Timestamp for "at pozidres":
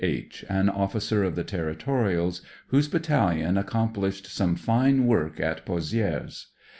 5.39-6.47